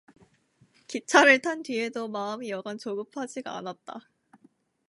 [0.87, 3.99] 기차를 탄 뒤에도 마음이 여간 조급하지가 않았다.